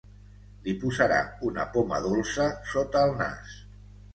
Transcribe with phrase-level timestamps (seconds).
[0.67, 1.19] Li posarà
[1.49, 3.57] una poma dolça sota el nas.